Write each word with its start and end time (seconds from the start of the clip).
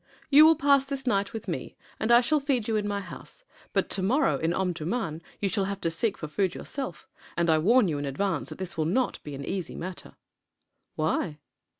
"You 0.31 0.45
will 0.47 0.55
pass 0.55 0.83
this 0.83 1.05
night 1.05 1.31
with 1.31 1.47
me 1.47 1.75
and 1.99 2.11
I 2.11 2.21
shall 2.21 2.39
feed 2.39 2.67
you 2.67 2.75
in 2.75 2.87
my 2.87 3.01
house, 3.01 3.43
but 3.71 3.87
to 3.91 4.01
morrow 4.01 4.39
in 4.39 4.51
Omdurmân 4.51 5.21
you 5.39 5.47
will 5.55 5.65
have 5.65 5.79
to 5.81 5.91
seek 5.91 6.17
for 6.17 6.27
food 6.27 6.55
yourself, 6.55 7.07
and 7.37 7.51
I 7.51 7.59
warn 7.59 7.87
you 7.87 7.99
in 7.99 8.05
advance 8.05 8.49
that 8.49 8.57
this 8.57 8.75
will 8.75 8.85
not 8.85 9.21
be 9.23 9.35
an 9.35 9.45
easy 9.45 9.75
matter." 9.75 10.15
"Why?" 10.95 11.37